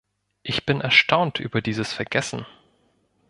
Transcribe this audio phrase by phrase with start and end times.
[0.41, 2.47] Ich bin erstaunt über dieses Vergessen.